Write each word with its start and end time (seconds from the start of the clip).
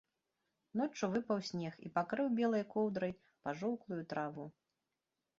Ноччу 0.79 1.09
выпаў 1.15 1.41
снег 1.49 1.75
і 1.89 1.91
пакрыў 1.97 2.31
белай 2.39 2.63
коўдрай 2.73 3.13
пажоўклую 3.43 3.99
траву. 4.15 4.47